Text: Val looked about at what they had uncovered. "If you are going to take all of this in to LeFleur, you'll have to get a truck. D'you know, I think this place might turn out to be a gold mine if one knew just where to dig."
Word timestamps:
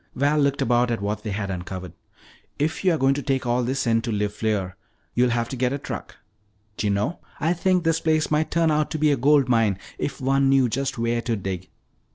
Val 0.15 0.39
looked 0.39 0.63
about 0.63 0.89
at 0.89 0.99
what 0.99 1.21
they 1.21 1.29
had 1.29 1.51
uncovered. 1.51 1.93
"If 2.57 2.83
you 2.83 2.91
are 2.91 2.97
going 2.97 3.13
to 3.13 3.21
take 3.21 3.45
all 3.45 3.59
of 3.59 3.67
this 3.67 3.85
in 3.85 4.01
to 4.01 4.09
LeFleur, 4.11 4.73
you'll 5.13 5.29
have 5.29 5.47
to 5.49 5.55
get 5.55 5.73
a 5.73 5.77
truck. 5.77 6.15
D'you 6.75 6.89
know, 6.89 7.19
I 7.39 7.53
think 7.53 7.83
this 7.83 7.99
place 7.99 8.31
might 8.31 8.49
turn 8.49 8.71
out 8.71 8.89
to 8.89 8.97
be 8.97 9.11
a 9.11 9.15
gold 9.15 9.47
mine 9.47 9.77
if 9.99 10.19
one 10.19 10.49
knew 10.49 10.67
just 10.67 10.97
where 10.97 11.21
to 11.21 11.35
dig." 11.35 11.69